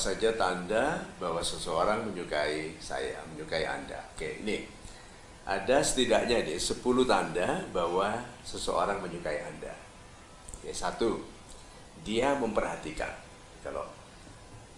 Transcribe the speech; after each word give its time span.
saja 0.00 0.32
tanda 0.32 1.04
bahwa 1.20 1.44
seseorang 1.44 2.08
menyukai 2.08 2.80
saya, 2.80 3.20
menyukai 3.28 3.68
Anda? 3.68 4.00
Oke, 4.16 4.40
ini 4.40 4.64
ada 5.44 5.84
setidaknya 5.84 6.40
deh 6.40 6.56
10 6.56 6.80
tanda 7.04 7.60
bahwa 7.68 8.16
seseorang 8.40 9.04
menyukai 9.04 9.44
Anda. 9.44 9.76
Oke, 10.56 10.72
satu, 10.72 11.20
dia 12.00 12.32
memperhatikan. 12.40 13.12
Kalau 13.60 13.84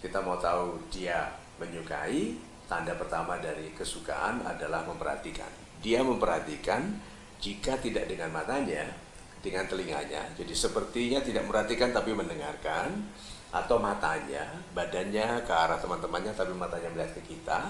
kita 0.03 0.19
mau 0.19 0.35
tahu 0.35 0.91
dia 0.91 1.31
menyukai, 1.55 2.35
tanda 2.67 2.91
pertama 2.99 3.39
dari 3.39 3.71
kesukaan 3.71 4.43
adalah 4.43 4.83
memperhatikan. 4.83 5.47
Dia 5.79 6.03
memperhatikan 6.03 6.99
jika 7.39 7.79
tidak 7.79 8.11
dengan 8.11 8.35
matanya, 8.35 8.91
dengan 9.39 9.67
telinganya. 9.67 10.35
Jadi 10.35 10.51
sepertinya 10.51 11.19
tidak 11.23 11.47
memperhatikan 11.47 11.91
tapi 11.91 12.11
mendengarkan 12.11 13.03
atau 13.53 13.77
matanya, 13.77 14.49
badannya 14.73 15.45
ke 15.45 15.53
arah 15.53 15.77
teman-temannya 15.77 16.33
tapi 16.33 16.57
matanya 16.57 16.89
melihat 16.89 17.13
ke 17.21 17.37
kita 17.37 17.69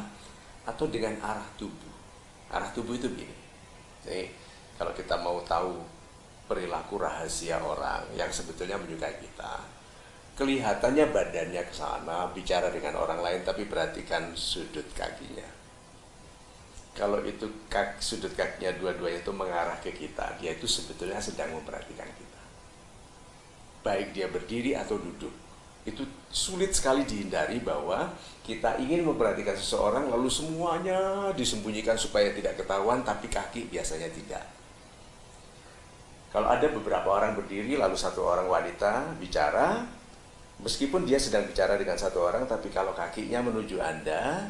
atau 0.63 0.87
dengan 0.87 1.19
arah 1.19 1.43
tubuh. 1.59 1.91
Arah 2.47 2.71
tubuh 2.71 2.95
itu 2.95 3.11
begini. 3.11 3.35
Jadi 4.07 4.31
kalau 4.79 4.95
kita 4.95 5.19
mau 5.19 5.43
tahu 5.43 5.83
perilaku 6.47 7.03
rahasia 7.03 7.59
orang 7.59 8.07
yang 8.15 8.31
sebetulnya 8.31 8.79
menyukai 8.79 9.19
kita, 9.19 9.59
kelihatannya 10.39 11.11
badannya 11.11 11.67
ke 11.67 11.75
sana 11.75 12.31
bicara 12.31 12.71
dengan 12.71 13.03
orang 13.03 13.19
lain 13.19 13.43
tapi 13.43 13.67
perhatikan 13.67 14.31
sudut 14.39 14.87
kakinya. 14.95 15.51
Kalau 16.95 17.19
itu 17.27 17.67
kaki, 17.67 17.99
sudut 17.99 18.31
kakinya 18.39 18.71
dua-duanya 18.79 19.19
itu 19.19 19.33
mengarah 19.35 19.75
ke 19.83 19.91
kita, 19.91 20.39
dia 20.39 20.55
itu 20.55 20.63
sebetulnya 20.63 21.19
sedang 21.19 21.51
memperhatikan 21.59 22.07
kita. 22.07 22.41
Baik 23.83 24.15
dia 24.15 24.31
berdiri 24.31 24.77
atau 24.77 24.95
duduk 24.95 25.42
itu 25.83 26.07
sulit 26.31 26.71
sekali 26.71 27.03
dihindari 27.03 27.59
bahwa 27.59 28.07
kita 28.43 28.79
ingin 28.79 29.03
memperhatikan 29.03 29.55
seseorang 29.55 30.07
lalu 30.07 30.31
semuanya 30.31 31.31
disembunyikan 31.35 31.99
supaya 31.99 32.31
tidak 32.31 32.59
ketahuan 32.59 33.03
tapi 33.03 33.27
kaki 33.27 33.67
biasanya 33.67 34.07
tidak. 34.11 34.43
Kalau 36.31 36.49
ada 36.49 36.65
beberapa 36.71 37.13
orang 37.13 37.35
berdiri 37.35 37.75
lalu 37.77 37.93
satu 37.99 38.23
orang 38.25 38.47
wanita 38.47 39.15
bicara 39.19 39.85
meskipun 40.63 41.03
dia 41.03 41.19
sedang 41.19 41.45
bicara 41.45 41.75
dengan 41.75 41.99
satu 41.99 42.23
orang 42.23 42.47
tapi 42.47 42.71
kalau 42.71 42.95
kakinya 42.95 43.43
menuju 43.43 43.77
Anda 43.83 44.49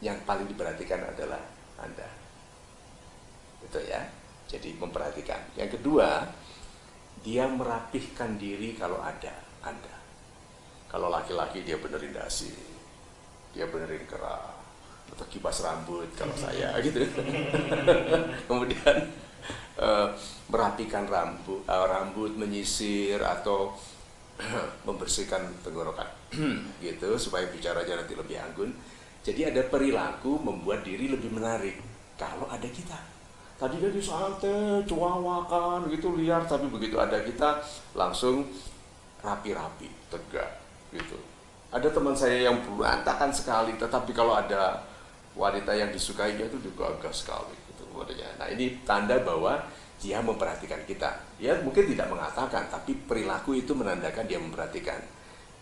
yang 0.00 0.18
paling 0.24 0.48
diperhatikan 0.48 1.04
adalah 1.12 1.44
Anda. 1.78 2.08
Betul 3.62 3.84
ya? 3.84 4.00
Jadi 4.48 4.74
memperhatikan. 4.80 5.52
Yang 5.60 5.78
kedua, 5.78 6.24
dia 7.20 7.44
merapihkan 7.44 8.40
diri 8.40 8.72
kalau 8.78 9.02
ada 9.02 9.34
Anda. 9.60 9.97
Kalau 10.88 11.12
laki-laki 11.12 11.68
dia 11.68 11.76
benerin 11.76 12.16
dasi, 12.16 12.48
dia 13.52 13.68
benerin 13.68 14.08
kerah, 14.08 14.58
atau 15.12 15.26
kipas 15.28 15.64
rambut 15.64 16.08
kalau 16.16 16.32
saya 16.36 16.76
gitu. 16.84 17.04
Kemudian 18.48 18.96
uh, 19.80 20.08
merapikan 20.48 21.04
rambut, 21.08 21.64
uh, 21.68 21.86
rambut 21.88 22.32
menyisir 22.36 23.20
atau 23.20 23.76
membersihkan 24.86 25.60
tenggorokan 25.60 26.06
gitu 26.84 27.18
supaya 27.20 27.48
bicaranya 27.48 28.04
nanti 28.04 28.14
lebih 28.16 28.36
anggun. 28.40 28.70
Jadi 29.20 29.44
ada 29.44 29.60
perilaku 29.66 30.40
membuat 30.40 30.88
diri 30.88 31.10
lebih 31.10 31.28
menarik 31.36 31.76
kalau 32.16 32.48
ada 32.48 32.64
kita. 32.64 32.96
Tadi 33.58 33.82
dia 33.82 33.90
disantai, 33.90 34.86
cuawakan 34.86 35.90
gitu 35.90 36.14
liar, 36.14 36.46
tapi 36.46 36.70
begitu 36.70 36.94
ada 36.94 37.18
kita 37.18 37.58
langsung 37.98 38.46
rapi-rapi, 39.18 39.90
tegak 40.06 40.67
gitu. 40.92 41.18
Ada 41.68 41.92
teman 41.92 42.16
saya 42.16 42.48
yang 42.48 42.64
berantakan 42.64 43.28
sekali, 43.28 43.76
tetapi 43.76 44.16
kalau 44.16 44.32
ada 44.32 44.80
wanita 45.36 45.70
yang 45.76 45.92
disukainya 45.92 46.48
itu 46.48 46.58
juga 46.58 46.90
agak 46.90 47.14
sekali 47.14 47.54
gitu 47.70 47.84
Nah 48.38 48.48
ini 48.50 48.82
tanda 48.82 49.20
bahwa 49.22 49.60
dia 49.98 50.22
memperhatikan 50.22 50.82
kita. 50.86 51.10
Ya 51.42 51.58
mungkin 51.60 51.90
tidak 51.90 52.08
mengatakan, 52.08 52.70
tapi 52.70 52.94
perilaku 52.94 53.58
itu 53.58 53.74
menandakan 53.74 54.24
dia 54.30 54.38
memperhatikan. 54.38 55.02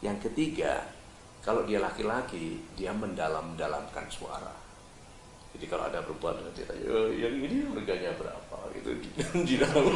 Yang 0.05 0.29
ketiga, 0.29 0.85
kalau 1.41 1.65
dia 1.65 1.81
laki-laki, 1.81 2.61
dia 2.77 2.93
mendalam-dalamkan 2.93 4.07
suara. 4.13 4.53
Jadi 5.57 5.73
kalau 5.73 5.89
ada 5.89 6.05
perempuan 6.05 6.37
tanya, 6.53 6.85
oh, 6.93 7.09
yang 7.09 7.33
ini 7.33 7.65
harganya 7.73 8.13
berapa? 8.21 8.59
Gitu 8.77 8.91
di 9.49 9.55
dalam 9.57 9.89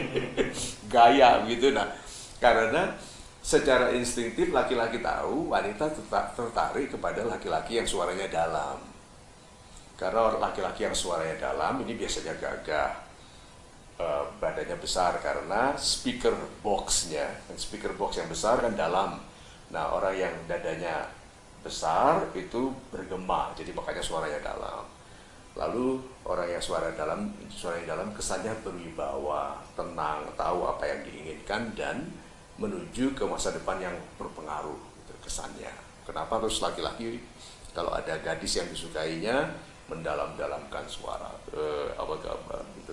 gaya 0.96 1.44
gitu. 1.44 1.76
Nah, 1.76 1.92
karena 2.40 2.96
secara 3.42 3.94
instingtif 3.94 4.50
laki-laki 4.50 5.00
tahu 5.00 5.48
wanita 5.52 5.88
tetap 5.88 6.34
tertarik 6.34 6.92
kepada 6.92 7.24
laki-laki 7.24 7.78
yang 7.80 7.88
suaranya 7.88 8.28
dalam. 8.28 8.78
Karena 9.98 10.38
laki-laki 10.38 10.86
yang 10.86 10.94
suaranya 10.94 11.50
dalam 11.50 11.82
ini 11.82 11.98
biasanya 11.98 12.38
gagah 12.38 12.90
uh, 13.98 14.24
badannya 14.38 14.78
besar 14.78 15.18
karena 15.18 15.74
speaker 15.74 16.34
boxnya. 16.62 17.26
Speaker 17.58 17.94
box 17.98 18.22
yang 18.22 18.30
besar 18.30 18.62
kan 18.62 18.78
dalam. 18.78 19.18
Nah 19.74 19.84
orang 19.92 20.14
yang 20.14 20.34
dadanya 20.46 21.10
besar 21.58 22.30
itu 22.38 22.70
bergema 22.94 23.50
jadi 23.58 23.74
makanya 23.74 24.02
suaranya 24.02 24.40
dalam. 24.40 24.86
Lalu 25.58 25.98
orang 26.22 26.46
yang 26.46 26.62
suara 26.62 26.94
dalam 26.94 27.34
suara 27.50 27.82
yang 27.82 27.98
dalam 27.98 28.14
kesannya 28.14 28.54
berwibawa 28.62 29.58
tenang 29.74 30.30
tahu 30.38 30.70
apa 30.70 30.86
yang 30.86 31.00
diinginkan 31.02 31.74
dan 31.74 32.06
menuju 32.58 33.14
ke 33.14 33.24
masa 33.24 33.54
depan 33.54 33.78
yang 33.78 33.94
berpengaruh 34.18 34.76
gitu, 35.02 35.12
kesannya. 35.22 35.70
Kenapa 36.02 36.42
harus 36.42 36.58
laki-laki 36.58 37.22
kalau 37.70 37.94
ada 37.94 38.18
gadis 38.18 38.58
yang 38.58 38.66
disukainya 38.66 39.54
mendalam-dalamkan 39.88 40.84
suara 40.90 41.32
eh, 41.54 41.88
apa 41.96 42.14
kabar 42.20 42.60
gitu. 42.82 42.92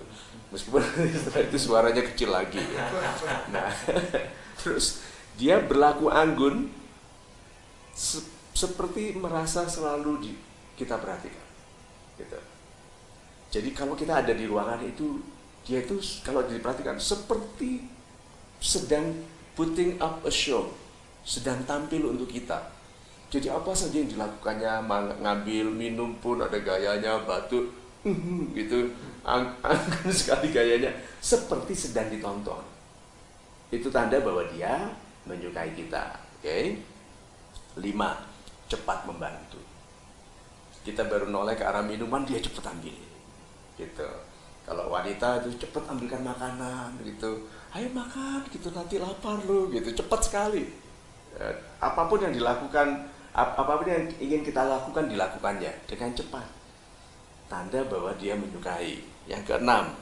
Meskipun 0.54 0.80
setelah 1.26 1.42
itu 1.44 1.58
suaranya 1.58 2.02
kecil 2.06 2.30
lagi 2.32 2.62
ya. 2.62 2.86
Nah, 3.52 3.68
terus 4.62 5.04
dia 5.36 5.60
berlaku 5.60 6.08
anggun 6.08 6.72
se 7.92 8.24
seperti 8.56 9.12
merasa 9.12 9.68
selalu 9.68 10.12
di, 10.24 10.32
kita 10.80 10.96
perhatikan. 10.96 11.44
Gitu. 12.16 12.40
Jadi 13.52 13.68
kalau 13.76 13.92
kita 13.92 14.24
ada 14.24 14.32
di 14.32 14.48
ruangan 14.48 14.80
itu 14.80 15.20
dia 15.68 15.84
itu 15.84 16.00
kalau 16.24 16.40
diperhatikan 16.48 16.96
seperti 16.96 17.84
sedang 18.56 19.12
putting 19.56 19.96
up 19.98 20.20
a 20.22 20.30
show, 20.30 20.68
sedang 21.24 21.64
tampil 21.64 22.12
untuk 22.12 22.28
kita. 22.28 22.76
Jadi 23.32 23.50
apa 23.50 23.72
saja 23.74 23.98
yang 23.98 24.12
dilakukannya, 24.12 24.86
ngambil 25.24 25.66
minum 25.72 26.14
pun 26.22 26.38
ada 26.44 26.60
gayanya, 26.60 27.24
batuk, 27.26 27.72
gitu, 28.58 28.92
anggun 29.26 30.12
sekali 30.12 30.52
gayanya, 30.52 30.92
seperti 31.18 31.74
sedang 31.74 32.06
ditonton. 32.12 32.62
Itu 33.72 33.90
tanda 33.90 34.22
bahwa 34.22 34.46
dia 34.54 34.94
menyukai 35.26 35.74
kita. 35.74 36.22
Oke, 36.38 36.46
okay? 36.46 36.64
lima, 37.82 38.14
cepat 38.70 39.08
membantu. 39.08 39.58
Kita 40.86 41.02
baru 41.10 41.26
noleh 41.26 41.58
ke 41.58 41.66
arah 41.66 41.82
minuman, 41.82 42.22
dia 42.22 42.38
cepat 42.38 42.70
ambil, 42.70 42.94
gitu. 43.74 44.06
Kalau 44.66 44.90
wanita 44.90 45.46
itu 45.46 45.62
cepat 45.62 45.86
ambilkan 45.86 46.26
makanan, 46.26 46.98
gitu. 47.06 47.46
Ayo 47.70 47.86
makan 47.94 48.42
gitu. 48.50 48.74
Nanti 48.74 48.98
lapar 48.98 49.38
lo 49.46 49.70
gitu. 49.70 49.94
Cepat 49.94 50.26
sekali. 50.26 50.66
Ya, 51.38 51.54
apa 51.78 52.10
pun 52.10 52.18
yang 52.18 52.34
dilakukan 52.34 53.06
ap 53.30 53.54
apa 53.54 53.72
pun 53.78 53.86
yang 53.86 54.10
ingin 54.18 54.42
kita 54.42 54.66
lakukan 54.66 55.06
dilakukannya 55.06 55.70
dengan 55.86 56.10
cepat. 56.18 56.46
Tanda 57.46 57.86
bahwa 57.86 58.10
dia 58.18 58.34
menyukai. 58.34 58.98
Yang 59.30 59.42
keenam 59.54 59.94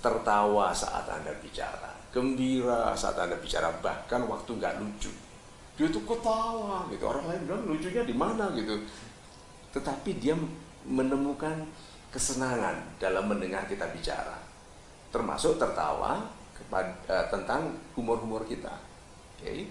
tertawa 0.00 0.72
saat 0.72 1.04
anda 1.08 1.32
bicara. 1.44 1.92
Gembira 2.08 2.96
saat 2.96 3.20
anda 3.20 3.36
bicara. 3.36 3.68
Bahkan 3.84 4.24
waktu 4.24 4.50
nggak 4.56 4.80
lucu. 4.80 5.12
Dia 5.76 5.92
tuh 5.92 6.04
ketawa 6.08 6.88
gitu. 6.88 7.04
Orang 7.04 7.28
lain 7.28 7.44
bilang 7.44 7.68
lucunya 7.68 8.00
di 8.00 8.16
mana? 8.16 8.48
gitu. 8.56 8.80
Tetapi 9.76 10.10
dia 10.22 10.38
menemukan 10.88 11.66
kesenangan 12.14 12.94
dalam 13.02 13.26
mendengar 13.26 13.66
kita 13.66 13.90
bicara 13.90 14.44
termasuk 15.14 15.62
tertawa 15.62 16.26
kepada, 16.54 16.90
uh, 17.06 17.26
tentang 17.30 17.70
humor-humor 17.94 18.42
kita. 18.50 18.74
Okay? 19.38 19.70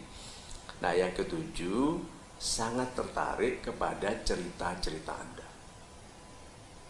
Nah, 0.80 0.95
yang 0.95 1.12
ketujuh, 1.12 2.00
sangat 2.40 2.95
tertarik 2.95 3.60
kepada 3.60 4.07
cerita-cerita 4.24 5.12
Anda. 5.12 5.48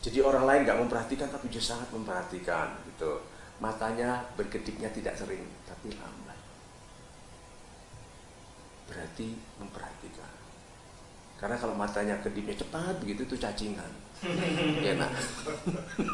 Jadi 0.05 0.21
orang 0.21 0.45
lain 0.45 0.61
nggak 0.69 0.79
memperhatikan, 0.85 1.29
tapi 1.33 1.50
dia 1.50 1.61
sangat 1.61 1.89
memperhatikan 1.89 2.77
gitu. 2.94 3.25
Matanya 3.57 4.21
berkedipnya 4.38 4.94
tidak 4.94 5.17
sering, 5.17 5.45
tapi 5.65 5.94
lambat. 5.97 6.38
Berarti 8.85 9.33
memperhatikan. 9.57 10.42
Karena 11.43 11.59
kalau 11.59 11.75
matanya 11.75 12.15
kedipnya 12.23 12.55
cepat 12.55 13.03
begitu 13.03 13.27
itu 13.27 13.35
cacingan. 13.35 13.91
Enak. 14.95 15.11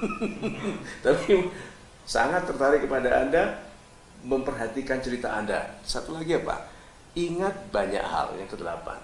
tapi 1.05 1.53
sangat 2.01 2.49
tertarik 2.49 2.89
kepada 2.89 3.21
Anda, 3.21 3.61
memperhatikan 4.25 4.97
cerita 5.05 5.29
Anda. 5.29 5.77
Satu 5.85 6.17
lagi 6.17 6.33
apa? 6.33 6.65
Ingat 7.13 7.69
banyak 7.69 8.01
hal 8.01 8.33
yang 8.41 8.49
kedelapan. 8.49 8.97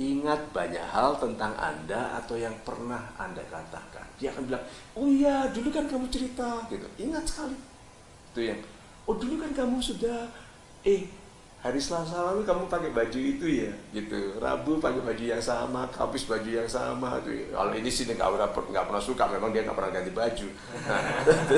ingat 0.00 0.54
banyak 0.54 0.80
hal 0.80 1.18
tentang 1.18 1.52
Anda 1.60 2.16
atau 2.22 2.38
yang 2.38 2.54
pernah 2.62 3.10
Anda 3.18 3.42
katakan. 3.50 4.06
Dia 4.16 4.32
akan 4.32 4.48
bilang, 4.48 4.64
oh 4.96 5.04
iya 5.04 5.50
dulu 5.50 5.68
kan 5.68 5.84
kamu 5.90 6.06
cerita, 6.08 6.62
gitu. 6.72 6.86
Ingat 6.96 7.26
sekali. 7.26 7.58
Itu 8.32 8.40
yang, 8.40 8.62
oh 9.04 9.18
dulu 9.18 9.44
kan 9.44 9.52
kamu 9.52 9.76
sudah, 9.82 10.30
eh 10.88 11.04
hari 11.60 11.76
Selasa 11.76 12.24
lalu 12.32 12.48
kamu 12.48 12.72
pakai 12.72 12.88
baju 12.88 13.20
itu 13.20 13.46
ya, 13.46 13.72
gitu. 13.92 14.40
Rabu 14.40 14.80
pakai 14.80 15.04
baju 15.04 15.24
yang 15.24 15.44
sama, 15.44 15.84
Kamis 15.92 16.24
baju 16.24 16.48
yang 16.48 16.64
sama. 16.64 17.20
Tuh. 17.20 17.52
Kalau 17.52 17.72
ini 17.76 17.92
sih 17.92 18.08
nggak 18.08 18.16
pernah 18.16 18.48
nggak 18.48 18.86
pernah 18.88 19.02
suka, 19.04 19.24
memang 19.28 19.52
dia 19.52 19.68
nggak 19.68 19.76
pernah 19.76 19.92
ganti 19.92 20.12
baju. 20.12 20.48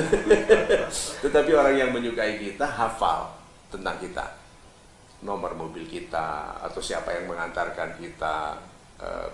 Tetapi 1.23 1.51
orang 1.55 1.75
yang 1.79 1.89
menyukai 1.95 2.35
kita 2.35 2.67
hafal 2.67 3.31
tentang 3.71 3.95
kita 4.03 4.43
nomor 5.23 5.55
mobil 5.55 5.87
kita 5.87 6.59
atau 6.59 6.83
siapa 6.83 7.15
yang 7.15 7.31
mengantarkan 7.31 7.95
kita 7.95 8.59
uh, 8.99 9.27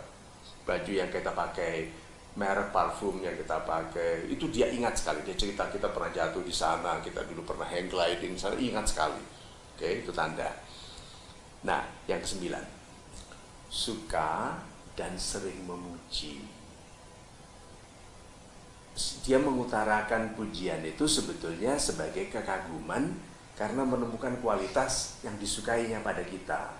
baju 0.63 0.91
yang 0.93 1.09
kita 1.09 1.33
pakai 1.33 1.89
merek 2.37 2.69
parfum 2.69 3.17
yang 3.25 3.33
kita 3.33 3.57
pakai 3.65 4.29
itu 4.29 4.45
dia 4.53 4.69
ingat 4.69 5.01
sekali 5.01 5.25
dia 5.25 5.33
cerita 5.33 5.65
kita 5.65 5.89
pernah 5.89 6.13
jatuh 6.13 6.45
di 6.45 6.53
sana 6.53 7.01
kita 7.01 7.25
dulu 7.25 7.41
pernah 7.41 7.65
hang 7.65 7.89
gliding 7.89 8.37
sana 8.37 8.53
ingat 8.61 8.85
sekali 8.85 9.38
oke 9.79 9.87
itu 10.03 10.11
tanda 10.11 10.51
nah 11.63 11.87
yang 12.11 12.19
kesembilan 12.19 12.67
suka 13.71 14.59
dan 14.99 15.15
sering 15.15 15.63
memuji 15.63 16.43
dia 19.23 19.39
mengutarakan 19.39 20.35
pujian 20.35 20.83
itu 20.83 21.07
sebetulnya 21.07 21.79
sebagai 21.79 22.27
kekaguman 22.27 23.15
karena 23.55 23.83
menemukan 23.83 24.39
kualitas 24.43 25.19
yang 25.23 25.35
disukainya 25.39 26.03
pada 26.03 26.23
kita. 26.23 26.75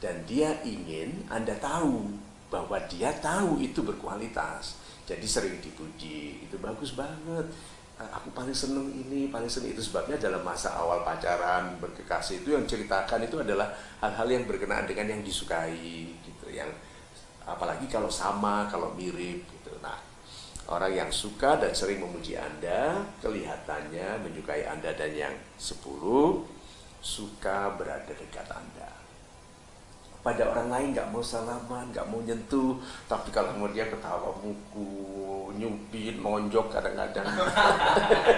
Dan 0.00 0.24
dia 0.28 0.60
ingin 0.64 1.24
Anda 1.32 1.56
tahu 1.56 2.12
bahwa 2.52 2.76
dia 2.88 3.16
tahu 3.16 3.60
itu 3.64 3.80
berkualitas. 3.80 4.76
Jadi 5.08 5.24
sering 5.24 5.56
dipuji, 5.60 6.44
itu 6.44 6.56
bagus 6.60 6.92
banget. 6.92 7.48
Eh, 7.96 8.10
aku 8.12 8.28
paling 8.36 8.52
seneng 8.52 8.92
ini, 8.92 9.32
paling 9.32 9.48
seneng 9.48 9.72
itu 9.72 9.80
sebabnya 9.80 10.20
dalam 10.20 10.44
masa 10.44 10.76
awal 10.76 11.00
pacaran, 11.00 11.80
berkekasih 11.80 12.44
itu 12.44 12.52
yang 12.52 12.68
ceritakan 12.68 13.24
itu 13.24 13.40
adalah 13.40 13.72
hal-hal 14.04 14.28
yang 14.28 14.44
berkenaan 14.44 14.84
dengan 14.84 15.16
yang 15.16 15.22
disukai 15.24 16.12
gitu, 16.20 16.46
yang 16.52 16.68
apalagi 17.48 17.88
kalau 17.88 18.12
sama, 18.12 18.68
kalau 18.68 18.92
mirip 18.92 19.48
gitu. 19.48 19.72
Nah, 19.80 19.96
Orang 20.66 20.90
yang 20.90 21.14
suka 21.14 21.62
dan 21.62 21.70
sering 21.70 22.02
memuji 22.02 22.34
Anda, 22.34 23.06
kelihatannya 23.22 24.18
menyukai 24.26 24.66
Anda 24.66 24.98
dan 24.98 25.14
yang 25.14 25.34
sepuluh, 25.54 26.42
suka 26.98 27.70
berada 27.78 28.10
dekat 28.10 28.50
Anda. 28.50 28.90
Pada 30.26 30.42
orang 30.50 30.68
lain 30.74 30.88
nggak 30.90 31.14
mau 31.14 31.22
salaman, 31.22 31.86
nggak 31.94 32.10
mau 32.10 32.18
nyentuh, 32.18 32.82
tapi 33.06 33.30
kalau 33.30 33.54
mau 33.54 33.70
dia 33.70 33.86
ketawa 33.86 34.34
muku, 34.42 35.54
nyupit, 35.54 36.18
monjok 36.18 36.66
kadang-kadang. 36.66 37.30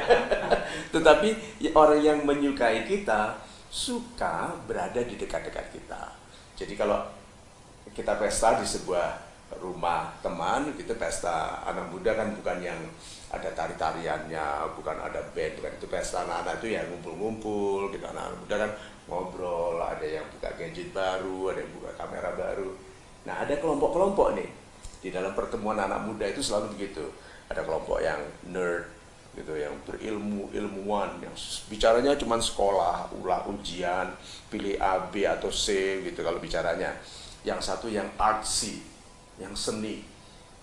Tetapi 0.92 1.28
orang 1.72 2.00
yang 2.04 2.18
menyukai 2.28 2.84
kita 2.84 3.40
suka 3.72 4.52
berada 4.68 5.00
di 5.00 5.16
dekat-dekat 5.16 5.72
kita. 5.72 6.12
Jadi 6.60 6.76
kalau 6.76 7.08
kita 7.96 8.20
pesta 8.20 8.60
di 8.60 8.68
sebuah 8.68 9.28
rumah 9.56 10.12
teman 10.20 10.76
kita 10.76 10.92
pesta 11.00 11.64
anak 11.64 11.88
muda 11.88 12.12
kan 12.12 12.36
bukan 12.36 12.60
yang 12.60 12.80
ada 13.32 13.48
tari-tariannya 13.56 14.76
bukan 14.76 14.96
ada 15.00 15.24
band 15.32 15.56
bukan 15.56 15.72
itu 15.80 15.86
pesta 15.88 16.28
anak-anak 16.28 16.60
itu 16.60 16.76
ya 16.76 16.84
ngumpul-ngumpul 16.84 17.88
kita 17.88 18.12
anak, 18.12 18.28
anak 18.28 18.38
muda 18.44 18.56
kan 18.60 18.70
ngobrol 19.08 19.57
yang 20.08 20.26
buka 20.32 20.48
gadget 20.56 20.90
baru 20.96 21.52
ada 21.52 21.60
yang 21.60 21.72
buka 21.76 21.90
kamera 22.00 22.32
baru. 22.32 22.72
Nah 23.28 23.44
ada 23.44 23.54
kelompok-kelompok 23.60 24.40
nih. 24.40 24.50
Di 24.98 25.14
dalam 25.14 25.36
pertemuan 25.36 25.78
anak 25.78 26.08
muda 26.08 26.26
itu 26.26 26.40
selalu 26.40 26.74
begitu. 26.74 27.04
Ada 27.52 27.62
kelompok 27.62 28.00
yang 28.00 28.18
nerd 28.48 28.88
gitu 29.36 29.54
yang 29.54 29.70
berilmu 29.86 30.50
ilmuwan 30.50 31.22
yang 31.22 31.30
bicaranya 31.70 32.18
cuma 32.18 32.42
sekolah 32.42 33.06
ulah 33.22 33.46
ujian 33.46 34.10
pilih 34.50 34.74
A 34.82 34.98
B 35.12 35.22
atau 35.22 35.52
C 35.52 36.00
gitu 36.02 36.24
kalau 36.24 36.42
bicaranya. 36.42 36.96
Yang 37.46 37.70
satu 37.70 37.86
yang 37.86 38.10
artsy 38.18 38.82
yang 39.38 39.54
seni, 39.54 40.02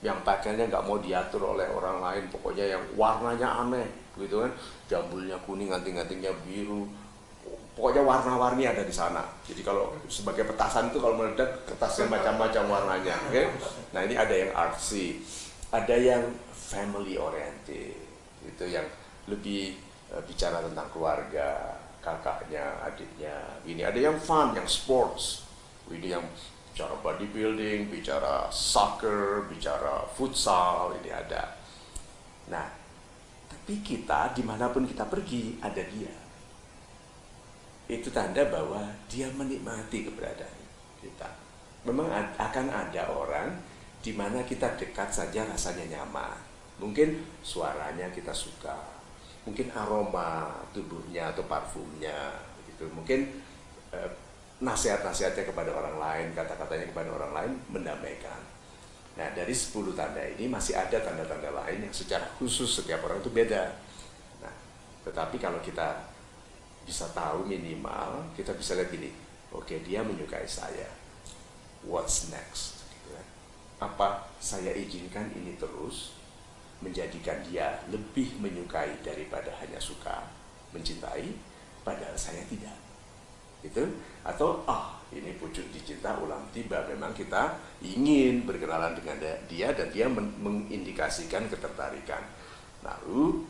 yang 0.03 0.19
pakaiannya 0.27 0.67
nggak 0.67 0.83
mau 0.83 0.99
diatur 0.99 1.55
oleh 1.55 1.63
orang 1.71 2.03
lain, 2.03 2.23
pokoknya 2.27 2.75
yang 2.75 2.83
warnanya 2.99 3.63
aneh, 3.63 3.87
gitu 4.19 4.43
kan, 4.43 4.51
jambulnya 4.91 5.39
kuning, 5.47 5.71
anting-antingnya 5.71 6.35
biru, 6.43 6.83
pokoknya 7.75 8.01
warna-warni 8.01 8.63
ada 8.65 8.81
di 8.81 8.95
sana. 8.95 9.21
Jadi 9.43 9.61
kalau 9.61 9.91
sebagai 10.07 10.47
petasan 10.47 10.89
itu 10.89 10.97
kalau 11.03 11.19
meledak 11.19 11.67
kertasnya 11.67 12.07
macam-macam 12.07 12.63
warnanya? 12.71 13.15
Okay? 13.29 13.51
Nah 13.91 14.01
ini 14.07 14.15
ada 14.15 14.31
yang 14.31 14.51
artsy, 14.55 15.19
ada 15.69 15.93
yang 15.93 16.23
family 16.55 17.19
oriented, 17.19 17.99
itu 18.41 18.65
yang 18.65 18.87
lebih 19.27 19.75
uh, 20.09 20.23
bicara 20.23 20.63
tentang 20.63 20.87
keluarga, 20.89 21.77
kakaknya, 21.99 22.79
adiknya. 22.81 23.35
Ini 23.67 23.83
ada 23.83 23.99
yang 23.99 24.17
fun, 24.17 24.55
yang 24.55 24.65
sports, 24.65 25.45
ini 25.91 26.15
yang 26.15 26.23
bicara 26.71 26.95
bodybuilding, 27.03 27.91
bicara 27.91 28.47
soccer, 28.49 29.45
bicara 29.51 30.07
futsal, 30.15 30.95
ini 31.03 31.11
ada. 31.11 31.59
Nah, 32.51 32.67
tapi 33.51 33.81
kita 33.83 34.31
di 34.31 34.43
mana 34.43 34.71
pun 34.71 34.87
kita 34.87 35.05
pergi 35.07 35.59
ada 35.59 35.81
dia. 35.81 36.24
Itu 37.85 38.09
tanda 38.09 38.41
bahwa 38.49 38.81
dia 39.05 39.29
menikmati 39.29 40.09
keberadaan 40.09 40.59
kita. 41.01 41.29
Memang 41.85 42.09
akan 42.37 42.67
ada 42.73 43.13
orang 43.13 43.53
di 44.01 44.13
mana 44.13 44.41
kita 44.41 44.73
dekat 44.73 45.13
saja 45.13 45.45
rasanya 45.45 45.97
nyaman. 45.97 46.37
Mungkin 46.81 47.21
suaranya 47.45 48.09
kita 48.09 48.33
suka, 48.33 48.75
mungkin 49.45 49.69
aroma 49.71 50.49
tubuhnya 50.73 51.29
atau 51.31 51.45
parfumnya, 51.45 52.33
gitu. 52.65 52.89
Mungkin 52.89 53.29
eh, 53.93 54.09
nasihat-nasihatnya 54.59 55.45
kepada 55.45 55.71
orang 55.71 55.97
lain, 56.01 56.27
kata-katanya 56.33 56.89
kepada 56.89 57.09
orang 57.13 57.31
lain 57.37 57.51
mendamaikan. 57.69 58.41
Nah, 59.15 59.31
dari 59.31 59.55
10 59.55 59.95
tanda 59.95 60.19
ini 60.19 60.51
masih 60.51 60.75
ada 60.75 60.99
tanda-tanda 60.99 61.47
lain 61.63 61.87
yang 61.87 61.93
secara 61.95 62.27
khusus 62.35 62.67
setiap 62.67 62.99
orang 63.07 63.23
itu 63.23 63.31
beda. 63.31 63.63
Nah, 64.43 64.53
tetapi 65.07 65.39
kalau 65.39 65.63
kita 65.63 66.14
bisa 66.85 67.09
tahu 67.11 67.49
minimal, 67.49 68.29
kita 68.37 68.53
bisa 68.53 68.77
lihat 68.77 68.93
ini, 68.93 69.09
oke 69.51 69.65
okay, 69.65 69.81
dia 69.81 70.05
menyukai 70.05 70.45
saya. 70.45 70.87
What's 71.85 72.29
next? 72.29 72.85
Gitu 72.93 73.09
kan. 73.13 73.27
Apa 73.89 74.29
saya 74.37 74.71
izinkan 74.73 75.33
ini 75.33 75.57
terus 75.57 76.13
menjadikan 76.79 77.41
dia 77.49 77.81
lebih 77.89 78.37
menyukai 78.37 79.01
daripada 79.01 79.49
hanya 79.59 79.81
suka, 79.81 80.29
mencintai, 80.71 81.33
padahal 81.81 82.17
saya 82.17 82.41
tidak 82.49 82.85
gitu 83.65 83.85
atau 84.21 84.61
ah 84.69 85.01
ini 85.09 85.33
pucuk 85.41 85.65
dicinta 85.73 86.13
ulang 86.21 86.45
tiba 86.53 86.85
memang 86.85 87.13
kita 87.17 87.57
ingin 87.81 88.45
berkenalan 88.45 88.93
dengan 88.93 89.17
dia 89.49 89.73
dan 89.73 89.89
dia 89.89 90.05
mengindikasikan 90.09 91.49
ketertarikan 91.49 92.21
lalu 92.85 93.41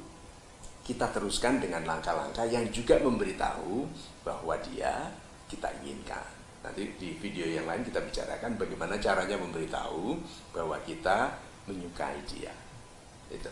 kita 0.85 1.09
teruskan 1.09 1.57
dengan 1.57 1.81
langkah-langkah 1.81 2.45
yang 2.45 2.69
juga 2.69 3.01
memberitahu 3.01 3.89
bahwa 4.21 4.53
dia 4.69 5.09
kita 5.49 5.73
inginkan. 5.81 6.29
Nanti 6.61 6.93
di 7.01 7.17
video 7.17 7.49
yang 7.49 7.65
lain 7.65 7.81
kita 7.81 8.05
bicarakan 8.05 8.53
bagaimana 8.53 9.01
caranya 9.01 9.37
memberitahu 9.41 10.13
bahwa 10.53 10.77
kita 10.85 11.41
menyukai 11.65 12.21
dia. 12.29 12.53
Itu 13.33 13.49